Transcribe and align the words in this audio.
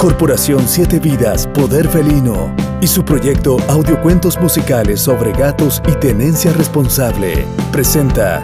Corporación 0.00 0.66
Siete 0.66 0.98
Vidas 0.98 1.46
Poder 1.48 1.86
Felino 1.86 2.56
y 2.80 2.86
su 2.86 3.04
proyecto 3.04 3.58
Audiocuentos 3.68 4.40
Musicales 4.40 5.02
sobre 5.02 5.32
Gatos 5.32 5.82
y 5.86 5.92
Tenencia 5.96 6.54
Responsable 6.54 7.44
presenta 7.70 8.42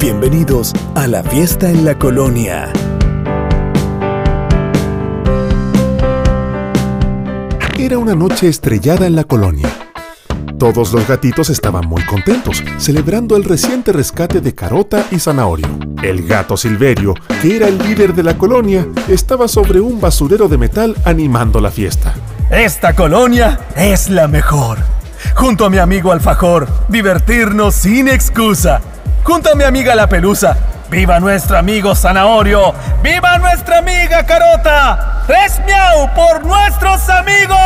Bienvenidos 0.00 0.72
a 0.94 1.06
la 1.06 1.22
fiesta 1.22 1.70
en 1.70 1.84
la 1.84 1.98
colonia. 1.98 2.72
Era 7.78 7.98
una 7.98 8.14
noche 8.14 8.48
estrellada 8.48 9.06
en 9.06 9.16
la 9.16 9.24
colonia. 9.24 9.85
Todos 10.58 10.92
los 10.94 11.06
gatitos 11.06 11.50
estaban 11.50 11.86
muy 11.86 12.02
contentos, 12.06 12.64
celebrando 12.78 13.36
el 13.36 13.44
reciente 13.44 13.92
rescate 13.92 14.40
de 14.40 14.54
Carota 14.54 15.04
y 15.10 15.18
Zanahorio. 15.18 15.68
El 16.02 16.26
gato 16.26 16.56
Silverio, 16.56 17.12
que 17.42 17.56
era 17.56 17.68
el 17.68 17.76
líder 17.78 18.14
de 18.14 18.22
la 18.22 18.38
colonia, 18.38 18.86
estaba 19.06 19.48
sobre 19.48 19.80
un 19.80 20.00
basurero 20.00 20.48
de 20.48 20.56
metal 20.56 20.96
animando 21.04 21.60
la 21.60 21.70
fiesta. 21.70 22.14
Esta 22.50 22.94
colonia 22.94 23.60
es 23.76 24.08
la 24.08 24.28
mejor. 24.28 24.78
Junto 25.34 25.66
a 25.66 25.70
mi 25.70 25.76
amigo 25.76 26.10
Alfajor, 26.10 26.66
divertirnos 26.88 27.74
sin 27.74 28.08
excusa. 28.08 28.80
Junto 29.24 29.52
a 29.52 29.54
mi 29.56 29.64
amiga 29.64 29.94
La 29.94 30.08
Pelusa, 30.08 30.56
¡viva 30.90 31.20
nuestro 31.20 31.58
amigo 31.58 31.94
Zanahorio! 31.94 32.72
¡Viva 33.02 33.36
nuestra 33.36 33.78
amiga 33.78 34.24
Carota! 34.24 35.22
¡Es 35.44 35.60
miau 35.66 36.14
por 36.14 36.46
nuestros 36.46 37.06
amigos! 37.10 37.56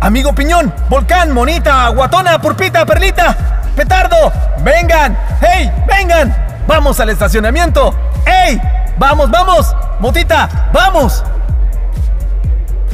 Amigo 0.00 0.34
Piñón, 0.34 0.74
Volcán, 0.88 1.32
Monita, 1.32 1.88
Guatona, 1.88 2.40
Purpita, 2.40 2.84
Perlita, 2.84 3.36
Petardo, 3.76 4.32
vengan, 4.64 5.16
hey, 5.40 5.70
vengan, 5.86 6.34
vamos 6.66 6.98
al 6.98 7.10
estacionamiento, 7.10 7.94
hey, 8.26 8.60
vamos, 8.98 9.30
vamos, 9.30 9.74
Motita, 10.00 10.70
vamos. 10.72 11.22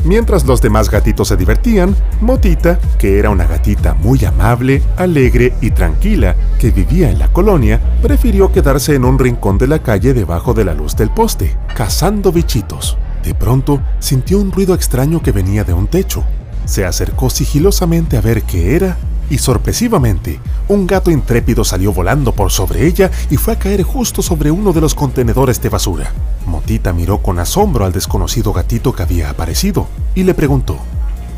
Mientras 0.05 0.45
los 0.47 0.63
demás 0.63 0.91
gatitos 0.91 1.29
se 1.29 1.37
divertían, 1.37 1.95
Motita, 2.21 2.79
que 2.99 3.19
era 3.19 3.31
una 3.31 3.47
gatita 3.47 3.95
muy 3.95 4.25
amable, 4.25 4.83
alegre 4.97 5.55
y 5.61 5.71
tranquila 5.71 6.37
que 6.59 6.71
vivía 6.71 7.11
en 7.11 7.19
la 7.19 7.29
colonia, 7.29 7.81
prefirió 8.01 8.53
quedarse 8.53 8.95
en 8.95 9.05
un 9.05 9.19
rincón 9.19 9.59
de 9.59 9.67
la 9.67 9.81
calle 9.81 10.15
debajo 10.15 10.55
de 10.55 10.65
la 10.65 10.75
luz 10.75 10.97
del 10.97 11.11
poste, 11.11 11.57
cazando 11.75 12.33
bichitos. 12.33 12.97
De 13.25 13.35
pronto 13.35 13.83
sintió 13.99 14.39
un 14.39 14.53
ruido 14.53 14.75
extraño 14.75 15.23
que 15.23 15.33
venía 15.33 15.65
de 15.65 15.73
un 15.73 15.89
techo. 15.89 16.25
Se 16.65 16.85
acercó 16.85 17.29
sigilosamente 17.31 18.17
a 18.17 18.21
ver 18.21 18.43
qué 18.43 18.77
era 18.77 18.97
y 19.31 19.39
sorpresivamente, 19.39 20.41
un 20.69 20.87
gato 20.87 21.11
intrépido 21.11 21.65
salió 21.65 21.93
volando 21.93 22.33
por 22.33 22.51
sobre 22.51 22.87
ella 22.87 23.11
y 23.31 23.37
fue 23.37 23.55
a 23.55 23.59
caer 23.59 23.83
justo 23.83 24.23
sobre 24.23 24.51
uno 24.51 24.73
de 24.73 24.81
los 24.81 24.95
contenedores 24.95 25.61
de 25.63 25.69
basura. 25.69 26.13
Motita 26.47 26.93
miró 26.93 27.19
con 27.19 27.39
asombro 27.39 27.85
al 27.85 27.93
desconocido 27.93 28.53
gatito 28.53 28.93
que 28.93 29.03
había 29.03 29.31
aparecido 29.31 29.87
y 30.15 30.25
le 30.25 30.35
preguntó: 30.35 30.79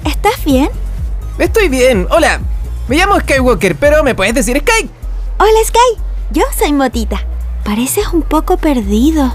¿Estás 0.05 0.45
bien? 0.45 0.71
Estoy 1.39 1.69
bien. 1.69 2.07
Hola. 2.11 2.41
Me 2.89 2.97
llamo 2.97 3.21
Skywalker, 3.21 3.77
pero 3.77 4.03
¿me 4.03 4.17
puedes 4.17 4.35
decir 4.35 4.59
Sky? 4.59 4.91
Hola 5.39 5.59
Sky, 5.65 6.03
yo 6.33 6.43
soy 6.59 6.73
Motita. 6.73 7.25
Pareces 7.65 8.09
un 8.13 8.23
poco 8.23 8.57
perdido. 8.57 9.33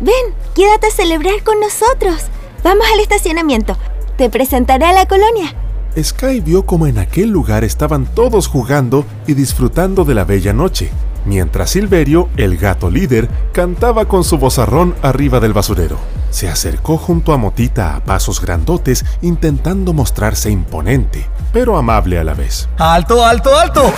Ven, 0.00 0.34
quédate 0.54 0.88
a 0.88 0.90
celebrar 0.90 1.42
con 1.44 1.58
nosotros. 1.60 2.24
Vamos 2.62 2.84
al 2.92 3.00
estacionamiento. 3.00 3.78
Te 4.18 4.28
presentaré 4.28 4.84
a 4.84 4.92
la 4.92 5.08
colonia. 5.08 5.54
Sky 6.02 6.40
vio 6.40 6.66
como 6.66 6.86
en 6.86 6.98
aquel 6.98 7.28
lugar 7.28 7.62
estaban 7.62 8.06
todos 8.06 8.48
jugando 8.48 9.06
y 9.26 9.34
disfrutando 9.34 10.04
de 10.04 10.14
la 10.14 10.24
bella 10.24 10.52
noche, 10.52 10.90
mientras 11.24 11.70
Silverio, 11.70 12.28
el 12.36 12.56
gato 12.56 12.90
líder, 12.90 13.28
cantaba 13.52 14.06
con 14.06 14.24
su 14.24 14.38
vozarrón 14.38 14.94
arriba 15.02 15.38
del 15.38 15.52
basurero. 15.52 15.98
Se 16.30 16.48
acercó 16.48 16.96
junto 16.96 17.32
a 17.32 17.36
Motita 17.36 17.94
a 17.94 18.00
pasos 18.00 18.40
grandotes, 18.40 19.04
intentando 19.22 19.92
mostrarse 19.92 20.50
imponente, 20.50 21.28
pero 21.52 21.76
amable 21.76 22.18
a 22.18 22.24
la 22.24 22.34
vez. 22.34 22.68
¡Alto, 22.78 23.24
alto, 23.24 23.56
alto! 23.56 23.94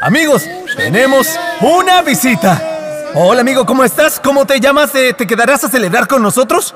Amigos, 0.00 0.44
tenemos 0.76 1.36
una 1.60 2.02
visita. 2.02 2.62
Hola 3.16 3.40
amigo, 3.40 3.66
¿cómo 3.66 3.82
estás? 3.82 4.20
¿Cómo 4.20 4.46
te 4.46 4.60
llamas? 4.60 4.92
¿Te, 4.92 5.14
te 5.14 5.26
quedarás 5.26 5.64
a 5.64 5.68
celebrar 5.68 6.06
con 6.06 6.22
nosotros? 6.22 6.74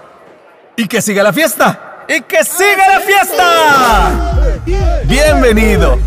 Y 0.76 0.88
que 0.88 1.00
siga 1.00 1.22
la 1.22 1.32
fiesta. 1.32 2.04
¡Y 2.08 2.22
que 2.22 2.42
siga 2.42 2.88
la 2.88 3.00
fiesta! 3.00 4.37
Bienvenido. 5.04 5.98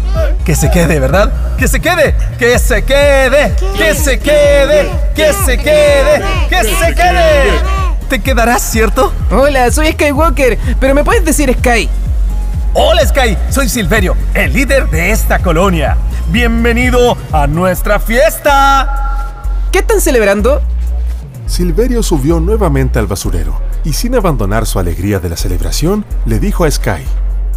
Que 0.45 0.55
se 0.55 0.69
quede, 0.72 0.99
¿verdad? 0.99 1.31
Que 1.57 1.67
se 1.67 1.79
quede, 1.79 2.16
que 2.38 2.57
se 2.59 2.83
quede, 2.83 3.55
que 3.77 3.95
se 3.95 4.19
quede, 4.19 4.89
que 5.16 5.33
se 5.33 5.57
quede, 5.57 6.22
que 6.49 6.63
se 6.63 6.95
quede. 6.95 7.51
¿Te 8.09 8.19
quedarás, 8.19 8.61
cierto? 8.61 9.13
Hola, 9.31 9.71
soy 9.71 9.91
Skywalker, 9.94 10.57
pero 10.79 10.94
¿me 10.94 11.03
puedes 11.03 11.23
decir 11.23 11.55
Sky? 11.59 11.88
Hola 12.73 13.05
Sky, 13.05 13.38
soy 13.50 13.69
Silverio, 13.69 14.16
el 14.33 14.53
líder 14.53 14.89
de 14.89 15.11
esta 15.11 15.39
colonia. 15.39 15.97
Bienvenido 16.29 17.17
a 17.31 17.47
nuestra 17.47 18.00
fiesta. 18.00 19.31
¿Qué 19.71 19.79
están 19.79 20.01
celebrando? 20.01 20.61
Silverio 21.47 22.01
subió 22.01 22.39
nuevamente 22.39 23.00
al 23.00 23.07
basurero 23.07 23.59
y 23.83 23.94
sin 23.94 24.16
abandonar 24.16 24.66
su 24.66 24.79
alegría 24.79 25.19
de 25.19 25.29
la 25.29 25.38
celebración, 25.38 26.05
le 26.25 26.39
dijo 26.39 26.66
a 26.66 26.71
Sky. 26.71 27.03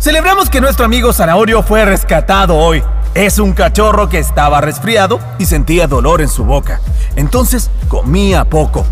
Celebramos 0.04 0.50
que 0.50 0.60
nuestro 0.60 0.84
amigo 0.84 1.15
Zanahorio 1.15 1.62
fue 1.62 1.87
rescatado 1.87 2.56
hoy. 2.56 2.82
Es 3.15 3.38
un 3.38 3.54
cachorro 3.54 4.10
que 4.10 4.19
estaba 4.19 4.60
resfriado 4.60 5.19
y 5.38 5.47
sentía 5.47 5.87
dolor 5.87 6.20
en 6.20 6.28
su 6.28 6.44
boca. 6.44 6.82
Entonces 7.16 7.70
comía 7.88 8.44
poco. 8.44 8.84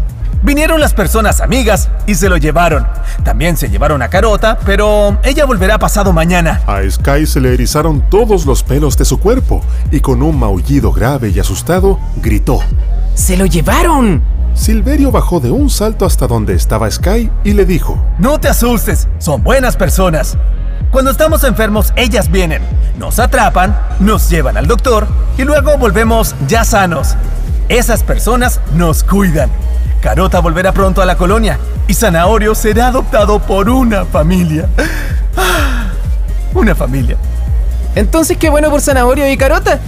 Vinieron 0.43 0.81
las 0.81 0.95
personas 0.95 1.43
amigas 1.43 1.91
y 2.07 2.15
se 2.15 2.31
lo 2.31 2.39
llevaron. 2.39 2.87
También 3.25 3.59
se 3.59 3.69
llevaron 3.69 4.01
a 4.01 4.09
Carota, 4.09 4.59
pero 4.65 5.19
ella 5.23 5.45
volverá 5.45 5.79
pasado 5.79 6.15
mañana. 6.15 6.63
A 6.67 6.81
Sky 6.91 7.27
se 7.27 7.43
le 7.43 7.53
erizaron 7.53 8.01
todos 8.09 8.47
los 8.47 8.63
pelos 8.63 8.97
de 8.97 9.05
su 9.05 9.21
cuerpo 9.21 9.61
y 9.91 10.01
con 10.01 10.23
un 10.23 10.39
maullido 10.39 10.93
grave 10.93 11.29
y 11.29 11.39
asustado 11.39 12.01
gritó. 12.23 12.61
¡Se 13.13 13.37
lo 13.37 13.45
llevaron! 13.45 14.23
Silverio 14.55 15.11
bajó 15.11 15.41
de 15.41 15.51
un 15.51 15.69
salto 15.69 16.07
hasta 16.07 16.27
donde 16.27 16.55
estaba 16.55 16.91
Sky 16.91 17.31
y 17.45 17.53
le 17.53 17.67
dijo, 17.67 18.03
No 18.19 18.41
te 18.41 18.49
asustes, 18.49 19.09
son 19.19 19.43
buenas 19.43 19.77
personas. 19.77 20.39
Cuando 20.91 21.11
estamos 21.11 21.43
enfermos, 21.45 21.93
ellas 21.97 22.31
vienen, 22.31 22.63
nos 22.99 23.19
atrapan, 23.19 23.79
nos 24.01 24.29
llevan 24.29 24.57
al 24.57 24.67
doctor 24.67 25.07
y 25.39 25.43
luego 25.45 25.77
volvemos 25.79 26.35
ya 26.47 26.65
sanos. 26.65 27.17
Esas 27.69 28.03
personas 28.03 28.61
nos 28.75 29.03
cuidan. 29.03 29.51
Carota 30.03 30.41
volverá 30.41 30.73
pronto 30.73 31.01
a 31.01 31.07
la 31.07 31.17
colonia 31.17 31.59
y 31.87 31.95
Zanahorio 31.95 32.55
será 32.55 32.89
adoptado 32.89 33.39
por 33.39 33.71
una 33.71 34.05
familia. 34.05 34.69
Ah, 35.37 35.87
Una 36.53 36.75
familia. 36.75 37.17
Entonces, 37.95 38.37
qué 38.37 38.51
bueno 38.51 38.69
por 38.71 38.81
Zanahorio 38.81 39.31
y 39.31 39.37
Carota. 39.37 39.79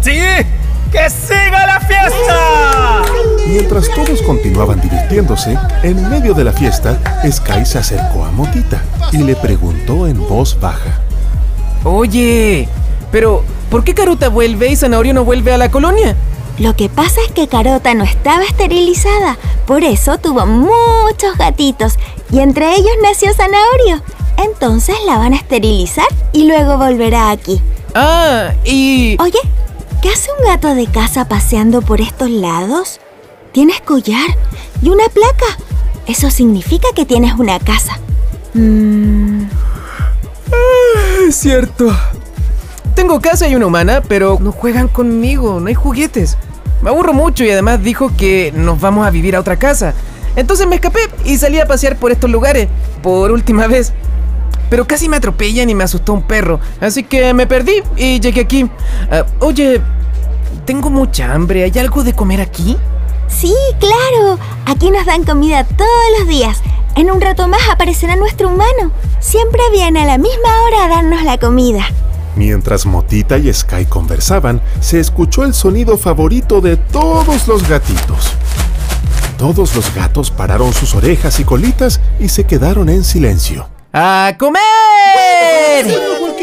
¡Sí! 0.00 0.18
¡Que 0.90 1.08
siga 1.10 1.66
la 1.66 1.80
fiesta! 1.80 3.02
Mientras 3.50 3.90
todos 3.92 4.22
continuaban 4.22 4.80
divirtiéndose, 4.80 5.58
en 5.82 6.08
medio 6.08 6.34
de 6.34 6.44
la 6.44 6.52
fiesta, 6.52 7.00
Sky 7.28 7.66
se 7.66 7.78
acercó 7.78 8.24
a 8.24 8.30
Motita 8.30 8.80
y 9.10 9.18
le 9.18 9.34
preguntó 9.34 10.06
en 10.06 10.20
voz 10.28 10.56
baja. 10.60 11.00
Oye, 11.82 12.68
pero 13.10 13.42
¿por 13.68 13.82
qué 13.82 13.92
Carota 13.92 14.28
vuelve 14.28 14.68
y 14.70 14.76
Zanahorio 14.76 15.14
no 15.14 15.24
vuelve 15.24 15.52
a 15.52 15.58
la 15.58 15.68
colonia? 15.68 16.14
Lo 16.60 16.76
que 16.76 16.88
pasa 16.88 17.20
es 17.26 17.32
que 17.32 17.48
Carota 17.48 17.92
no 17.94 18.04
estaba 18.04 18.44
esterilizada, 18.44 19.36
por 19.66 19.82
eso 19.82 20.16
tuvo 20.18 20.46
muchos 20.46 21.36
gatitos 21.36 21.98
y 22.30 22.38
entre 22.38 22.72
ellos 22.76 22.94
nació 23.02 23.34
Zanahorio. 23.34 24.00
Entonces 24.36 24.94
la 25.06 25.18
van 25.18 25.32
a 25.32 25.36
esterilizar 25.36 26.06
y 26.32 26.46
luego 26.46 26.78
volverá 26.78 27.32
aquí. 27.32 27.60
Ah, 27.96 28.52
y... 28.64 29.16
Oye, 29.20 29.40
¿qué 30.02 30.08
hace 30.10 30.30
un 30.38 30.46
gato 30.46 30.72
de 30.76 30.86
casa 30.86 31.26
paseando 31.26 31.82
por 31.82 32.00
estos 32.00 32.30
lados? 32.30 33.00
Tienes 33.52 33.80
collar 33.80 34.26
y 34.82 34.88
una 34.88 35.08
placa. 35.08 35.56
Eso 36.06 36.30
significa 36.30 36.88
que 36.94 37.04
tienes 37.06 37.34
una 37.38 37.58
casa. 37.58 37.98
Mm, 38.54 39.44
Es 41.28 41.36
cierto. 41.36 41.92
Tengo 42.94 43.20
casa 43.20 43.48
y 43.48 43.54
una 43.54 43.66
humana, 43.66 44.02
pero 44.06 44.38
no 44.40 44.52
juegan 44.52 44.88
conmigo, 44.88 45.60
no 45.60 45.68
hay 45.68 45.74
juguetes. 45.74 46.36
Me 46.82 46.90
aburro 46.90 47.12
mucho 47.12 47.44
y 47.44 47.50
además 47.50 47.82
dijo 47.82 48.10
que 48.16 48.52
nos 48.54 48.80
vamos 48.80 49.06
a 49.06 49.10
vivir 49.10 49.36
a 49.36 49.40
otra 49.40 49.56
casa. 49.58 49.94
Entonces 50.36 50.66
me 50.66 50.76
escapé 50.76 51.00
y 51.24 51.36
salí 51.36 51.58
a 51.60 51.66
pasear 51.66 51.96
por 51.96 52.10
estos 52.12 52.30
lugares, 52.30 52.68
por 53.02 53.30
última 53.30 53.66
vez. 53.66 53.92
Pero 54.68 54.86
casi 54.86 55.08
me 55.08 55.16
atropellan 55.16 55.68
y 55.68 55.74
me 55.74 55.84
asustó 55.84 56.12
un 56.12 56.22
perro, 56.22 56.60
así 56.80 57.02
que 57.02 57.34
me 57.34 57.46
perdí 57.46 57.82
y 57.96 58.20
llegué 58.20 58.40
aquí. 58.42 58.70
Ah, 59.10 59.24
oye, 59.40 59.80
tengo 60.64 60.90
mucha 60.90 61.32
hambre, 61.32 61.64
¿hay 61.64 61.76
algo 61.78 62.04
de 62.04 62.12
comer 62.12 62.40
aquí? 62.40 62.76
Sí, 63.30 63.54
claro. 63.78 64.38
Aquí 64.66 64.90
nos 64.90 65.06
dan 65.06 65.24
comida 65.24 65.64
todos 65.64 66.18
los 66.18 66.28
días. 66.28 66.60
En 66.96 67.10
un 67.10 67.20
rato 67.20 67.48
más 67.48 67.68
aparecerá 67.70 68.16
nuestro 68.16 68.48
humano. 68.48 68.92
Siempre 69.20 69.62
viene 69.72 70.02
a 70.02 70.06
la 70.06 70.18
misma 70.18 70.62
hora 70.62 70.84
a 70.84 70.88
darnos 70.88 71.22
la 71.22 71.38
comida. 71.38 71.86
Mientras 72.36 72.86
Motita 72.86 73.38
y 73.38 73.52
Sky 73.52 73.86
conversaban, 73.86 74.60
se 74.80 75.00
escuchó 75.00 75.44
el 75.44 75.54
sonido 75.54 75.98
favorito 75.98 76.60
de 76.60 76.76
todos 76.76 77.48
los 77.48 77.68
gatitos. 77.68 78.32
Todos 79.38 79.74
los 79.74 79.94
gatos 79.94 80.30
pararon 80.30 80.72
sus 80.72 80.94
orejas 80.94 81.40
y 81.40 81.44
colitas 81.44 82.00
y 82.18 82.28
se 82.28 82.44
quedaron 82.44 82.88
en 82.88 83.04
silencio. 83.04 83.68
¡A 83.92 84.36
comer! 84.38 84.60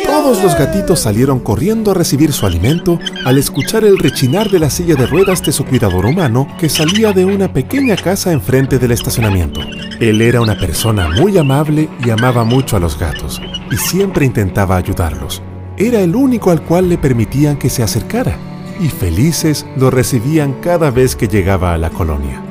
Todos 0.06 0.44
los 0.44 0.58
gatitos 0.58 1.00
salieron 1.00 1.40
corriendo 1.40 1.92
a 1.92 1.94
recibir 1.94 2.34
su 2.34 2.46
alimento 2.46 3.00
al 3.24 3.38
escuchar 3.38 3.86
el 3.86 3.98
rechinar 3.98 4.50
de 4.50 4.60
la 4.60 4.70
silla 4.70 4.96
de 4.96 5.08
ruedas 5.08 5.42
de 5.44 5.54
su 5.54 5.64
cuidador 5.64 6.06
humano 6.06 6.46
que 6.60 6.68
salía 6.68 7.14
de 7.14 7.24
una 7.24 7.54
pequeña 7.54 7.96
casa 7.96 8.34
enfrente 8.34 8.80
del 8.80 8.92
estacionamiento. 8.92 9.62
Él 10.02 10.22
era 10.22 10.42
una 10.42 10.58
persona 10.58 11.08
muy 11.08 11.38
amable 11.38 11.88
y 12.06 12.10
amaba 12.10 12.44
mucho 12.44 12.76
a 12.76 12.82
los 12.82 13.00
gatos, 13.00 13.42
y 13.72 13.78
siempre 13.78 14.26
intentaba 14.26 14.76
ayudarlos. 14.76 15.42
Era 15.78 16.02
el 16.02 16.18
único 16.18 16.52
al 16.52 16.64
cual 16.64 16.90
le 16.90 16.98
permitían 16.98 17.56
que 17.56 17.70
se 17.70 17.82
acercara, 17.82 18.38
y 18.82 18.90
felices 18.90 19.66
lo 19.78 19.90
recibían 19.90 20.54
cada 20.62 20.92
vez 20.92 21.16
que 21.16 21.30
llegaba 21.30 21.74
a 21.74 21.78
la 21.78 21.92
colonia. 21.92 22.42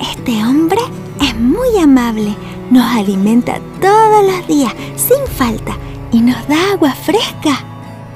Este 0.00 0.32
hombre 0.42 0.80
es 1.20 1.36
muy 1.36 1.78
amable. 1.82 2.34
Nos 2.70 2.84
alimenta 2.84 3.60
todos 3.80 4.24
los 4.26 4.46
días, 4.46 4.72
sin 4.96 5.26
falta, 5.26 5.76
y 6.12 6.20
nos 6.20 6.46
da 6.48 6.72
agua 6.72 6.92
fresca. 6.92 7.64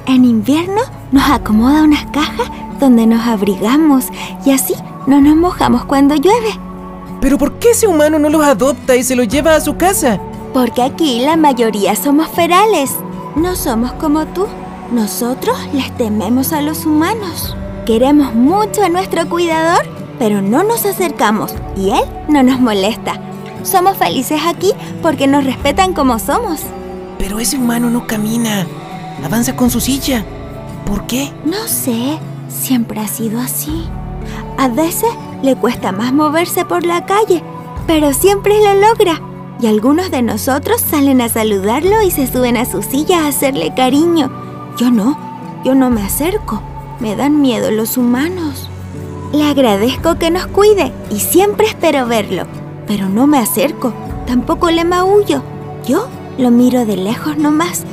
En 0.05 0.25
invierno 0.25 0.81
nos 1.11 1.29
acomoda 1.29 1.83
unas 1.83 2.05
cajas 2.07 2.49
donde 2.79 3.07
nos 3.07 3.25
abrigamos 3.25 4.05
y 4.45 4.51
así 4.51 4.75
no 5.07 5.21
nos 5.21 5.35
mojamos 5.35 5.85
cuando 5.85 6.15
llueve. 6.15 6.59
¿Pero 7.19 7.37
por 7.37 7.53
qué 7.53 7.71
ese 7.71 7.87
humano 7.87 8.19
no 8.19 8.29
los 8.29 8.43
adopta 8.43 8.95
y 8.95 9.03
se 9.03 9.15
los 9.15 9.27
lleva 9.27 9.55
a 9.55 9.61
su 9.61 9.75
casa? 9.77 10.19
Porque 10.53 10.83
aquí 10.83 11.21
la 11.21 11.35
mayoría 11.35 11.95
somos 11.95 12.27
ferales. 12.27 12.95
No 13.35 13.55
somos 13.55 13.93
como 13.93 14.25
tú. 14.27 14.45
Nosotros 14.91 15.57
les 15.73 15.95
tememos 15.97 16.53
a 16.53 16.61
los 16.61 16.85
humanos. 16.85 17.55
Queremos 17.85 18.35
mucho 18.35 18.83
a 18.83 18.89
nuestro 18.89 19.27
cuidador, 19.27 19.83
pero 20.19 20.41
no 20.41 20.63
nos 20.63 20.85
acercamos 20.85 21.55
y 21.75 21.89
él 21.89 22.03
no 22.27 22.43
nos 22.43 22.59
molesta. 22.59 23.19
Somos 23.63 23.97
felices 23.97 24.41
aquí 24.45 24.71
porque 25.01 25.27
nos 25.27 25.43
respetan 25.43 25.93
como 25.93 26.19
somos. 26.19 26.61
Pero 27.17 27.39
ese 27.39 27.57
humano 27.57 27.89
no 27.89 28.05
camina. 28.05 28.67
Avanza 29.23 29.55
con 29.55 29.69
su 29.69 29.79
silla. 29.79 30.25
¿Por 30.85 31.07
qué? 31.07 31.31
No 31.45 31.67
sé, 31.67 32.19
siempre 32.49 32.99
ha 32.99 33.07
sido 33.07 33.39
así. 33.39 33.87
A 34.57 34.67
veces 34.67 35.09
le 35.41 35.55
cuesta 35.55 35.91
más 35.91 36.13
moverse 36.13 36.65
por 36.65 36.85
la 36.85 37.05
calle, 37.05 37.41
pero 37.87 38.13
siempre 38.13 38.55
lo 38.61 38.73
logra. 38.75 39.21
Y 39.61 39.67
algunos 39.67 40.11
de 40.11 40.21
nosotros 40.21 40.81
salen 40.81 41.21
a 41.21 41.29
saludarlo 41.29 42.01
y 42.01 42.11
se 42.11 42.27
suben 42.27 42.57
a 42.57 42.65
su 42.65 42.81
silla 42.81 43.23
a 43.23 43.27
hacerle 43.27 43.73
cariño. 43.73 44.29
Yo 44.77 44.91
no, 44.91 45.17
yo 45.63 45.73
no 45.73 45.89
me 45.89 46.03
acerco. 46.03 46.61
Me 46.99 47.15
dan 47.15 47.41
miedo 47.41 47.71
los 47.71 47.97
humanos. 47.97 48.69
Le 49.31 49.43
agradezco 49.43 50.15
que 50.19 50.31
nos 50.31 50.47
cuide 50.47 50.91
y 51.09 51.19
siempre 51.19 51.67
espero 51.67 52.05
verlo, 52.05 52.45
pero 52.87 53.09
no 53.09 53.27
me 53.27 53.39
acerco, 53.39 53.93
tampoco 54.25 54.71
le 54.71 54.85
maullo. 54.85 55.41
Yo 55.85 56.07
lo 56.37 56.51
miro 56.51 56.85
de 56.85 56.97
lejos 56.97 57.37
nomás. 57.37 57.83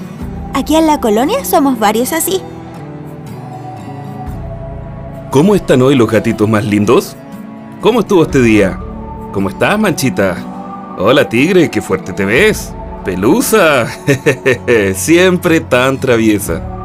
Aquí 0.54 0.76
en 0.76 0.86
la 0.86 1.00
colonia 1.00 1.44
somos 1.44 1.78
varios 1.78 2.12
así. 2.12 2.40
¿Cómo 5.30 5.54
están 5.54 5.82
hoy 5.82 5.94
los 5.94 6.10
gatitos 6.10 6.48
más 6.48 6.64
lindos? 6.64 7.16
¿Cómo 7.80 8.00
estuvo 8.00 8.24
este 8.24 8.42
día? 8.42 8.78
¿Cómo 9.32 9.48
estás, 9.48 9.78
Manchita? 9.78 10.36
Hola, 10.98 11.28
tigre, 11.28 11.70
qué 11.70 11.80
fuerte 11.80 12.12
te 12.12 12.24
ves. 12.24 12.74
Pelusa, 13.04 13.86
siempre 14.94 15.60
tan 15.60 15.98
traviesa. 15.98 16.79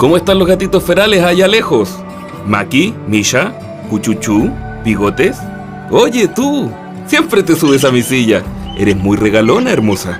¿Cómo 0.00 0.16
están 0.16 0.38
los 0.38 0.48
gatitos 0.48 0.82
ferales 0.82 1.22
allá 1.22 1.46
lejos? 1.46 1.94
Maki, 2.46 2.94
Misha, 3.06 3.52
Cuchuchú, 3.90 4.50
Bigotes. 4.82 5.36
Oye, 5.90 6.26
tú, 6.26 6.70
siempre 7.06 7.42
te 7.42 7.54
subes 7.54 7.84
a 7.84 7.90
mi 7.90 8.00
silla. 8.00 8.42
Eres 8.78 8.96
muy 8.96 9.18
regalona, 9.18 9.70
hermosa. 9.70 10.18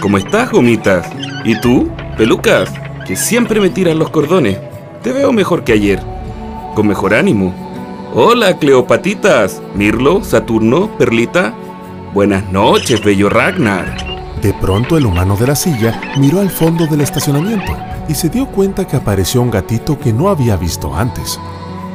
¿Cómo 0.00 0.18
estás, 0.18 0.50
gomitas? 0.50 1.08
¿Y 1.44 1.60
tú, 1.60 1.88
pelucas? 2.16 2.72
Que 3.06 3.14
siempre 3.14 3.60
me 3.60 3.70
tiran 3.70 4.00
los 4.00 4.10
cordones. 4.10 4.58
Te 5.04 5.12
veo 5.12 5.32
mejor 5.32 5.62
que 5.62 5.74
ayer. 5.74 6.02
Con 6.74 6.88
mejor 6.88 7.14
ánimo. 7.14 7.54
Hola, 8.14 8.58
Cleopatitas, 8.58 9.62
Mirlo, 9.76 10.24
Saturno, 10.24 10.90
Perlita. 10.98 11.54
Buenas 12.12 12.50
noches, 12.50 13.00
bello 13.04 13.28
Ragnar. 13.28 13.96
De 14.42 14.52
pronto 14.54 14.98
el 14.98 15.06
humano 15.06 15.36
de 15.36 15.46
la 15.46 15.54
silla 15.54 16.00
miró 16.18 16.40
al 16.40 16.50
fondo 16.50 16.88
del 16.88 17.02
estacionamiento 17.02 17.76
y 18.08 18.14
se 18.14 18.28
dio 18.28 18.46
cuenta 18.46 18.86
que 18.86 18.96
apareció 18.96 19.42
un 19.42 19.50
gatito 19.50 19.98
que 19.98 20.12
no 20.12 20.28
había 20.28 20.56
visto 20.56 20.94
antes. 20.94 21.38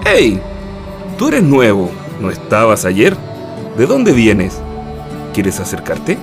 ¡Hey! 0.05 0.41
Tú 1.17 1.27
eres 1.27 1.43
nuevo. 1.43 1.89
¿No 2.21 2.29
estabas 2.29 2.85
ayer? 2.85 3.15
¿De 3.77 3.85
dónde 3.85 4.11
vienes? 4.11 4.59
¿Quieres 5.33 5.59
acercarte? 5.59 6.17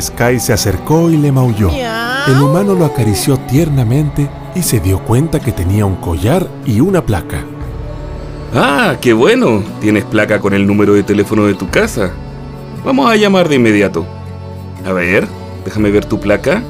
Sky 0.00 0.40
se 0.40 0.52
acercó 0.52 1.10
y 1.10 1.16
le 1.16 1.32
maulló. 1.32 1.70
El 2.28 2.40
humano 2.40 2.74
lo 2.74 2.84
acarició 2.84 3.36
tiernamente 3.38 4.30
y 4.54 4.62
se 4.62 4.80
dio 4.80 5.00
cuenta 5.00 5.40
que 5.40 5.52
tenía 5.52 5.84
un 5.84 5.96
collar 5.96 6.46
y 6.64 6.80
una 6.80 7.04
placa. 7.04 7.44
Ah, 8.54 8.96
qué 9.00 9.12
bueno. 9.12 9.62
Tienes 9.80 10.04
placa 10.04 10.40
con 10.40 10.54
el 10.54 10.66
número 10.66 10.94
de 10.94 11.02
teléfono 11.02 11.46
de 11.46 11.54
tu 11.54 11.68
casa. 11.68 12.10
Vamos 12.84 13.10
a 13.10 13.16
llamar 13.16 13.48
de 13.48 13.56
inmediato. 13.56 14.06
A 14.86 14.92
ver, 14.92 15.26
déjame 15.64 15.90
ver 15.90 16.04
tu 16.04 16.20
placa. 16.20 16.62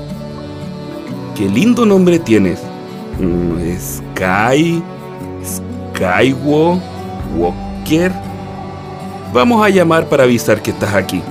Qué 1.35 1.49
lindo 1.49 1.87
nombre 1.87 2.19
tienes. 2.19 2.61
Mm, 3.19 3.59
Sky. 3.79 4.83
Skywo. 5.45 6.81
Walker. 7.37 8.13
Vamos 9.33 9.65
a 9.65 9.71
llamar 9.71 10.09
para 10.09 10.25
avisar 10.25 10.61
que 10.61 10.71
estás 10.73 10.95
aquí. 10.95 11.23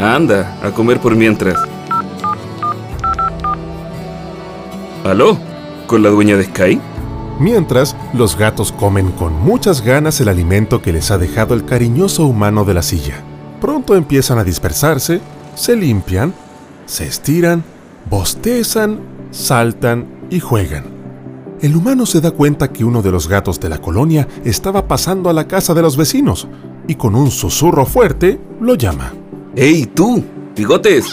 Anda, 0.00 0.56
a 0.62 0.70
comer 0.70 1.00
por 1.00 1.14
mientras. 1.14 1.56
¿Aló? 5.04 5.38
¿Con 5.86 6.02
la 6.02 6.08
dueña 6.08 6.36
de 6.36 6.44
Sky? 6.44 6.80
Mientras, 7.40 7.94
los 8.14 8.36
gatos 8.36 8.72
comen 8.72 9.10
con 9.12 9.32
muchas 9.40 9.82
ganas 9.82 10.20
el 10.20 10.28
alimento 10.28 10.82
que 10.82 10.92
les 10.92 11.10
ha 11.10 11.18
dejado 11.18 11.54
el 11.54 11.64
cariñoso 11.64 12.26
humano 12.26 12.64
de 12.64 12.74
la 12.74 12.82
silla. 12.82 13.22
Pronto 13.60 13.96
empiezan 13.96 14.38
a 14.38 14.44
dispersarse, 14.44 15.20
se 15.54 15.76
limpian, 15.76 16.32
se 16.86 17.06
estiran, 17.06 17.64
bostezan, 18.08 19.00
saltan 19.30 20.06
y 20.30 20.40
juegan. 20.40 20.84
El 21.60 21.76
humano 21.76 22.06
se 22.06 22.20
da 22.20 22.30
cuenta 22.30 22.72
que 22.72 22.84
uno 22.84 23.02
de 23.02 23.10
los 23.10 23.28
gatos 23.28 23.58
de 23.58 23.68
la 23.68 23.78
colonia 23.78 24.28
estaba 24.44 24.86
pasando 24.86 25.28
a 25.28 25.32
la 25.32 25.48
casa 25.48 25.74
de 25.74 25.82
los 25.82 25.96
vecinos 25.96 26.46
y 26.86 26.94
con 26.94 27.14
un 27.14 27.30
susurro 27.30 27.84
fuerte 27.84 28.38
lo 28.60 28.76
llama. 28.76 29.12
¡Ey, 29.56 29.86
tú! 29.86 30.24
¡Bigotes! 30.56 31.06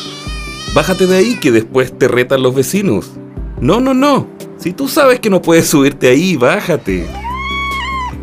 Bájate 0.75 1.08
de 1.08 1.18
ahí 1.18 1.40
que 1.40 1.52
después 1.52 1.98
te 1.98 2.08
retan 2.08 2.44
los 2.44 2.54
vecinos. 2.54 3.12
No, 3.60 3.80
no, 3.80 3.94
no. 3.94 4.28
Si 4.58 4.74
tú 4.74 4.88
sabes 4.88 5.20
que 5.20 5.30
no 5.30 5.42
puedes 5.42 5.68
subirte 5.68 6.10
ahí, 6.10 6.36
bájate. 6.36 7.08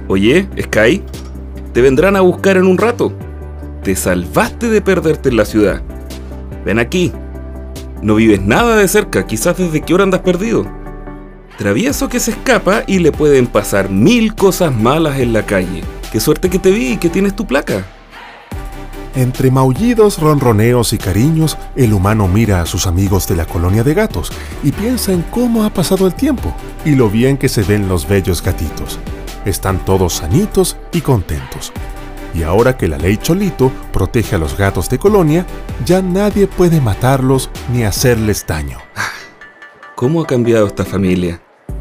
Oye, 0.06 0.48
Sky, 0.60 1.02
te 1.72 1.80
vendrán 1.80 2.16
a 2.16 2.20
buscar 2.20 2.56
en 2.56 2.66
un 2.66 2.78
rato. 2.78 3.12
Te 3.82 3.96
salvaste 3.96 4.68
de 4.68 4.80
perderte 4.80 5.30
en 5.30 5.36
la 5.36 5.44
ciudad. 5.44 5.82
Ven 6.64 6.78
aquí. 6.78 7.12
No 8.02 8.16
vives 8.16 8.42
nada 8.42 8.74
de 8.74 8.88
cerca, 8.88 9.26
quizás 9.28 9.56
desde 9.56 9.80
qué 9.80 9.94
hora 9.94 10.02
andas 10.02 10.22
perdido. 10.22 10.66
Travieso 11.56 12.08
que 12.08 12.18
se 12.18 12.32
escapa 12.32 12.82
y 12.88 12.98
le 12.98 13.12
pueden 13.12 13.46
pasar 13.46 13.90
mil 13.90 14.34
cosas 14.34 14.74
malas 14.74 15.20
en 15.20 15.32
la 15.32 15.46
calle. 15.46 15.84
Qué 16.10 16.18
suerte 16.18 16.50
que 16.50 16.58
te 16.58 16.72
vi 16.72 16.92
y 16.92 16.96
que 16.96 17.08
tienes 17.08 17.36
tu 17.36 17.46
placa. 17.46 17.86
Entre 19.14 19.52
maullidos, 19.52 20.18
ronroneos 20.18 20.92
y 20.92 20.98
cariños, 20.98 21.56
el 21.76 21.92
humano 21.92 22.26
mira 22.26 22.60
a 22.60 22.66
sus 22.66 22.88
amigos 22.88 23.28
de 23.28 23.36
la 23.36 23.44
colonia 23.44 23.84
de 23.84 23.94
gatos 23.94 24.32
y 24.64 24.72
piensa 24.72 25.12
en 25.12 25.22
cómo 25.22 25.64
ha 25.64 25.70
pasado 25.70 26.06
el 26.08 26.14
tiempo 26.14 26.52
y 26.84 26.96
lo 26.96 27.08
bien 27.08 27.36
que 27.36 27.48
se 27.48 27.62
ven 27.62 27.88
los 27.88 28.08
bellos 28.08 28.42
gatitos. 28.42 28.98
Están 29.44 29.84
todos 29.84 30.14
sanitos 30.14 30.76
y 30.92 31.02
contentos. 31.02 31.72
Y 32.34 32.42
ahora 32.42 32.76
que 32.76 32.88
la 32.88 32.98
ley 32.98 33.16
Cholito 33.16 33.70
protege 33.92 34.36
a 34.36 34.38
los 34.38 34.56
gatos 34.56 34.88
de 34.88 34.98
colonia, 34.98 35.46
ya 35.84 36.00
nadie 36.00 36.46
puede 36.46 36.80
matarlos 36.80 37.50
ni 37.72 37.84
hacerles 37.84 38.46
daño. 38.46 38.78
¿Cómo 39.94 40.22
ha 40.22 40.26
cambiado 40.26 40.66
esta 40.66 40.84
familia? 40.84 41.40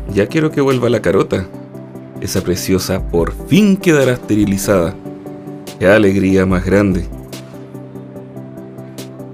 Ya 0.09 0.27
quiero 0.27 0.51
que 0.51 0.61
vuelva 0.61 0.89
la 0.89 1.01
carota. 1.01 1.47
Esa 2.19 2.41
preciosa 2.41 3.07
por 3.07 3.33
fin 3.47 3.77
quedará 3.77 4.13
esterilizada. 4.13 4.93
Qué 5.79 5.87
alegría 5.87 6.45
más 6.45 6.63
grande. 6.65 7.07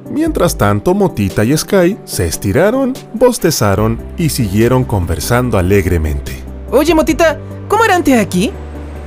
Mientras 0.09 0.57
tanto, 0.57 0.93
Motita 0.93 1.43
y 1.43 1.55
Sky 1.57 1.97
se 2.05 2.27
estiraron, 2.27 2.93
bostezaron 3.13 3.99
y 4.17 4.29
siguieron 4.29 4.83
conversando 4.83 5.57
alegremente. 5.57 6.31
Oye, 6.71 6.95
Motita, 6.95 7.37
¿cómo 7.67 7.83
era 7.83 7.95
antes 7.95 8.17
aquí? 8.19 8.51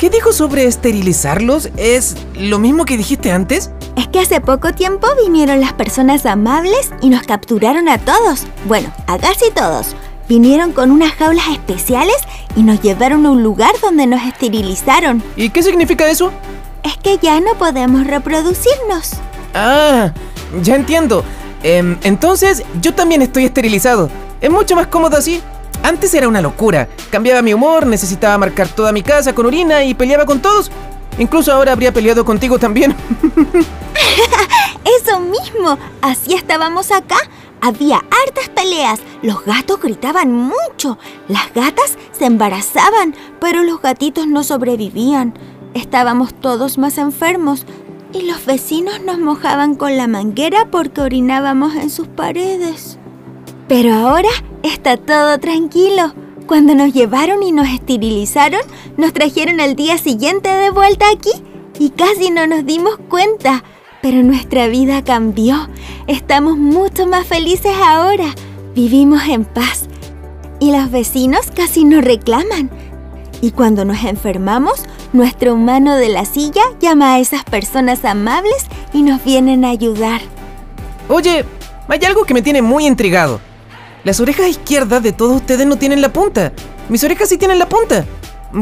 ¿Qué 0.01 0.09
dijo 0.09 0.33
sobre 0.33 0.65
esterilizarlos? 0.65 1.69
¿Es 1.77 2.17
lo 2.35 2.59
mismo 2.59 2.87
que 2.87 2.97
dijiste 2.97 3.33
antes? 3.33 3.71
Es 3.99 4.09
que 4.09 4.21
hace 4.21 4.41
poco 4.41 4.73
tiempo 4.73 5.07
vinieron 5.23 5.61
las 5.61 5.75
personas 5.75 6.25
amables 6.25 6.91
y 7.03 7.11
nos 7.11 7.25
capturaron 7.25 7.87
a 7.87 7.99
todos. 7.99 8.47
Bueno, 8.65 8.91
a 9.07 9.19
casi 9.19 9.51
todos. 9.51 9.95
Vinieron 10.27 10.73
con 10.73 10.91
unas 10.91 11.13
jaulas 11.13 11.49
especiales 11.49 12.17
y 12.57 12.63
nos 12.63 12.81
llevaron 12.81 13.27
a 13.27 13.31
un 13.31 13.43
lugar 13.43 13.73
donde 13.83 14.07
nos 14.07 14.23
esterilizaron. 14.23 15.23
¿Y 15.37 15.51
qué 15.51 15.63
significa 15.63 16.09
eso? 16.09 16.33
Es 16.83 16.97
que 16.97 17.19
ya 17.19 17.39
no 17.41 17.53
podemos 17.59 18.07
reproducirnos. 18.07 19.17
Ah, 19.53 20.15
ya 20.63 20.77
entiendo. 20.77 21.25
Em, 21.63 21.99
entonces, 22.05 22.63
yo 22.81 22.95
también 22.95 23.21
estoy 23.21 23.45
esterilizado. 23.45 24.09
Es 24.41 24.51
mucho 24.51 24.77
más 24.77 24.87
cómodo 24.87 25.19
así. 25.19 25.43
Antes 25.83 26.13
era 26.15 26.29
una 26.29 26.41
locura. 26.41 26.89
Cambiaba 27.11 27.43
mi 27.43 27.55
humor, 27.55 27.87
necesitaba 27.87 28.39
marcar 28.39 28.69
toda 28.69 28.93
mi 28.93 29.03
casa 29.03 29.35
con 29.35 29.47
orina 29.47 29.85
y 29.85 29.95
peleaba 29.95 30.27
con 30.27 30.41
todos. 30.41 30.71
Incluso 31.19 31.53
ahora 31.53 31.73
habría 31.73 31.93
peleado 31.93 32.25
contigo 32.25 32.59
también. 32.59 32.95
Eso 35.01 35.21
mismo. 35.21 35.79
Así 36.03 36.35
estábamos 36.35 36.91
acá. 36.91 37.17
Había 37.61 37.97
hartas 37.97 38.49
peleas. 38.55 39.01
Los 39.23 39.45
gatos 39.45 39.81
gritaban 39.81 40.33
mucho. 40.33 40.99
Las 41.29 41.53
gatas 41.55 41.97
se 42.13 42.27
embarazaban, 42.27 43.15
pero 43.41 43.63
los 43.63 43.83
gatitos 43.83 44.27
no 44.27 44.45
sobrevivían. 44.45 45.35
Estábamos 45.75 46.35
todos 46.35 46.79
más 46.79 46.99
enfermos 46.99 47.65
y 48.13 48.23
los 48.23 48.45
vecinos 48.45 49.01
nos 49.03 49.19
mojaban 49.19 49.77
con 49.77 49.97
la 49.97 50.09
manguera 50.09 50.69
porque 50.71 51.01
orinábamos 51.01 51.77
en 51.77 51.91
sus 51.91 52.09
paredes. 52.09 52.99
Pero 53.71 53.95
ahora 53.95 54.31
está 54.65 54.97
todo 54.97 55.39
tranquilo. 55.39 56.13
Cuando 56.49 56.75
nos 56.75 56.93
llevaron 56.93 57.45
y 57.45 57.53
nos 57.53 57.69
esterilizaron, 57.69 58.63
nos 58.97 59.13
trajeron 59.13 59.61
al 59.61 59.77
día 59.77 59.97
siguiente 59.97 60.49
de 60.49 60.71
vuelta 60.71 61.07
aquí 61.09 61.31
y 61.79 61.91
casi 61.91 62.33
no 62.33 62.49
nos 62.49 62.67
dimos 62.67 62.99
cuenta. 63.09 63.63
Pero 64.03 64.25
nuestra 64.25 64.67
vida 64.67 65.05
cambió. 65.05 65.69
Estamos 66.09 66.59
mucho 66.59 67.07
más 67.07 67.29
felices 67.29 67.73
ahora. 67.81 68.35
Vivimos 68.75 69.23
en 69.29 69.45
paz. 69.45 69.85
Y 70.59 70.73
los 70.73 70.91
vecinos 70.91 71.53
casi 71.55 71.85
nos 71.85 72.03
reclaman. 72.03 72.71
Y 73.41 73.53
cuando 73.53 73.85
nos 73.85 74.03
enfermamos, 74.03 74.83
nuestro 75.13 75.55
humano 75.55 75.95
de 75.95 76.09
la 76.09 76.25
silla 76.25 76.63
llama 76.81 77.15
a 77.15 77.21
esas 77.21 77.45
personas 77.45 78.05
amables 78.05 78.67
y 78.93 79.03
nos 79.03 79.23
vienen 79.23 79.65
a 79.65 79.71
ayudar. 79.71 80.23
Oye, 81.09 81.45
hay 81.87 82.05
algo 82.05 82.25
que 82.25 82.35
me 82.35 82.43
tiene 82.43 82.63
muy 82.63 82.85
intrigado. 82.85 83.41
Las 84.05 84.21
orejas 84.21 84.49
izquierdas 84.49 85.03
de 85.03 85.13
todos 85.13 85.37
ustedes 85.37 85.67
no 85.67 85.77
tienen 85.77 86.01
la 86.01 86.13
punta. 86.13 86.53
Mis 86.89 87.05
orejas 87.05 87.29
sí 87.29 87.39
tienen 87.39 87.59
la 87.59 87.69
punta. 87.69 88.05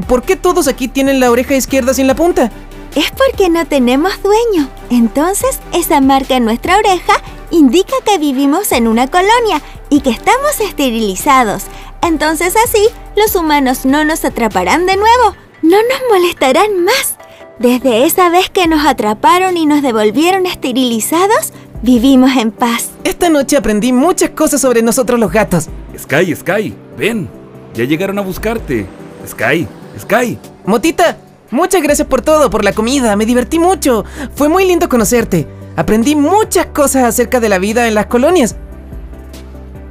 ¿Por 0.06 0.22
qué 0.22 0.36
todos 0.36 0.68
aquí 0.68 0.88
tienen 0.88 1.20
la 1.20 1.30
oreja 1.30 1.54
izquierda 1.54 1.94
sin 1.94 2.06
la 2.06 2.14
punta? 2.14 2.50
Es 2.94 3.10
porque 3.10 3.48
no 3.48 3.66
tenemos 3.66 4.22
dueño. 4.22 4.68
Entonces, 4.90 5.60
esa 5.72 6.00
marca 6.00 6.36
en 6.36 6.44
nuestra 6.44 6.76
oreja 6.76 7.14
indica 7.50 7.94
que 8.04 8.18
vivimos 8.18 8.72
en 8.72 8.88
una 8.88 9.06
colonia 9.06 9.62
y 9.90 10.00
que 10.00 10.10
estamos 10.10 10.60
esterilizados. 10.60 11.64
Entonces 12.02 12.54
así, 12.64 12.88
los 13.16 13.34
humanos 13.34 13.84
no 13.84 14.04
nos 14.04 14.24
atraparán 14.24 14.86
de 14.86 14.96
nuevo 14.96 15.34
no 15.62 15.76
nos 15.76 16.00
molestarán 16.10 16.84
más. 16.84 17.16
Desde 17.58 18.04
esa 18.04 18.30
vez 18.30 18.50
que 18.50 18.68
nos 18.68 18.86
atraparon 18.86 19.56
y 19.56 19.66
nos 19.66 19.82
devolvieron 19.82 20.46
esterilizados, 20.46 21.52
vivimos 21.82 22.30
en 22.36 22.50
paz. 22.50 22.90
Esta 23.04 23.28
noche 23.28 23.56
aprendí 23.56 23.92
muchas 23.92 24.30
cosas 24.30 24.60
sobre 24.60 24.82
nosotros 24.82 25.18
los 25.18 25.32
gatos. 25.32 25.68
Sky, 25.98 26.34
Sky, 26.34 26.74
ven. 26.96 27.28
Ya 27.74 27.84
llegaron 27.84 28.18
a 28.18 28.22
buscarte. 28.22 28.86
Sky, 29.26 29.66
Sky. 29.98 30.38
Motita, 30.64 31.18
muchas 31.50 31.82
gracias 31.82 32.06
por 32.08 32.22
todo, 32.22 32.50
por 32.50 32.64
la 32.64 32.72
comida. 32.72 33.16
Me 33.16 33.26
divertí 33.26 33.58
mucho. 33.58 34.04
Fue 34.34 34.48
muy 34.48 34.66
lindo 34.66 34.88
conocerte. 34.88 35.46
Aprendí 35.76 36.16
muchas 36.16 36.66
cosas 36.66 37.04
acerca 37.04 37.40
de 37.40 37.48
la 37.48 37.58
vida 37.58 37.86
en 37.86 37.94
las 37.94 38.06
colonias. 38.06 38.56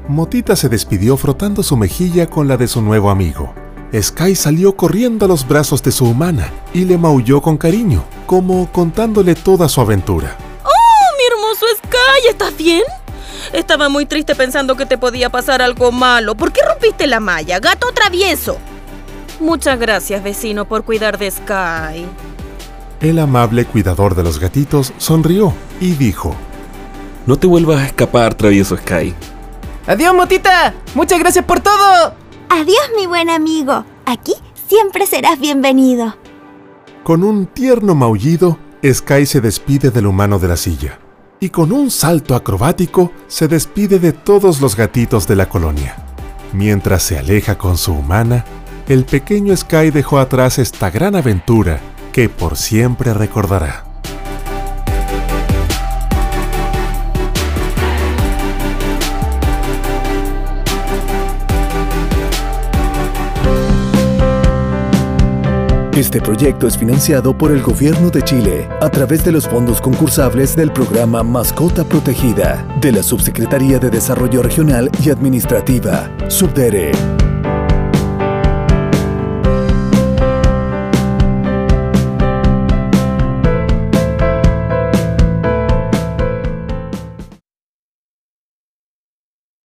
Motita 0.07 0.55
se 0.55 0.69
despidió 0.69 1.17
frotando 1.17 1.63
su 1.63 1.75
mejilla 1.75 2.29
con 2.29 2.47
la 2.47 2.57
de 2.57 2.67
su 2.67 2.81
nuevo 2.81 3.09
amigo. 3.09 3.53
Sky 3.93 4.35
salió 4.35 4.75
corriendo 4.75 5.25
a 5.25 5.27
los 5.27 5.47
brazos 5.47 5.81
de 5.81 5.91
su 5.91 6.05
humana 6.05 6.51
y 6.73 6.85
le 6.85 6.97
maulló 6.97 7.41
con 7.41 7.57
cariño, 7.57 8.03
como 8.25 8.69
contándole 8.71 9.35
toda 9.35 9.69
su 9.69 9.79
aventura. 9.79 10.35
¿Estás 12.25 12.57
bien? 12.57 12.83
Estaba 13.53 13.89
muy 13.89 14.05
triste 14.05 14.35
pensando 14.35 14.75
que 14.75 14.85
te 14.85 14.97
podía 14.97 15.29
pasar 15.29 15.61
algo 15.61 15.91
malo. 15.91 16.35
¿Por 16.35 16.51
qué 16.51 16.61
rompiste 16.67 17.07
la 17.07 17.19
malla? 17.19 17.59
¡Gato 17.59 17.91
travieso! 17.93 18.57
Muchas 19.39 19.79
gracias, 19.79 20.23
vecino, 20.23 20.65
por 20.65 20.83
cuidar 20.83 21.17
de 21.17 21.29
Sky. 21.29 22.05
El 22.99 23.19
amable 23.19 23.65
cuidador 23.65 24.15
de 24.15 24.23
los 24.23 24.39
gatitos 24.39 24.93
sonrió 24.97 25.53
y 25.79 25.91
dijo: 25.91 26.35
No 27.25 27.37
te 27.37 27.47
vuelvas 27.47 27.81
a 27.81 27.85
escapar, 27.85 28.33
travieso 28.33 28.75
Sky. 28.77 29.13
¡Adiós, 29.85 30.13
Motita! 30.13 30.73
¡Muchas 30.95 31.19
gracias 31.19 31.45
por 31.45 31.59
todo! 31.59 32.13
Adiós, 32.49 32.91
mi 32.97 33.05
buen 33.05 33.29
amigo. 33.29 33.85
Aquí 34.05 34.33
siempre 34.67 35.05
serás 35.05 35.39
bienvenido. 35.39 36.15
Con 37.03 37.23
un 37.23 37.45
tierno 37.45 37.95
maullido, 37.95 38.57
Sky 38.83 39.25
se 39.25 39.39
despide 39.39 39.91
del 39.91 40.07
humano 40.07 40.39
de 40.39 40.47
la 40.47 40.57
silla 40.57 40.99
y 41.39 41.49
con 41.49 41.71
un 41.71 41.91
salto 41.91 42.35
acrobático 42.35 43.11
se 43.27 43.47
despide 43.47 43.99
de 43.99 44.11
todos 44.11 44.61
los 44.61 44.75
gatitos 44.75 45.27
de 45.27 45.35
la 45.35 45.49
colonia. 45.49 45.95
Mientras 46.53 47.03
se 47.03 47.17
aleja 47.17 47.57
con 47.57 47.77
su 47.77 47.93
humana, 47.93 48.45
el 48.87 49.05
pequeño 49.05 49.55
Sky 49.55 49.91
dejó 49.91 50.19
atrás 50.19 50.59
esta 50.59 50.89
gran 50.89 51.15
aventura 51.15 51.79
que 52.11 52.29
por 52.29 52.57
siempre 52.57 53.13
recordará. 53.13 53.86
Este 65.97 66.21
proyecto 66.21 66.67
es 66.67 66.77
financiado 66.77 67.35
por 67.35 67.51
el 67.51 67.63
Gobierno 67.63 68.11
de 68.11 68.21
Chile 68.21 68.69
a 68.81 68.87
través 68.87 69.25
de 69.25 69.31
los 69.31 69.47
fondos 69.47 69.81
concursables 69.81 70.55
del 70.55 70.71
programa 70.71 71.23
Mascota 71.23 71.83
Protegida 71.83 72.67
de 72.79 72.91
la 72.91 73.01
Subsecretaría 73.01 73.79
de 73.79 73.89
Desarrollo 73.89 74.43
Regional 74.43 74.91
y 75.03 75.09
Administrativa, 75.09 76.07
Subdere. 76.27 76.91